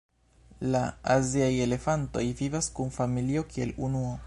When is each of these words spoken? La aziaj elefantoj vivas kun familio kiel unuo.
La 0.75 0.79
aziaj 1.15 1.51
elefantoj 1.67 2.25
vivas 2.41 2.73
kun 2.79 2.93
familio 2.99 3.47
kiel 3.53 3.79
unuo. 3.89 4.11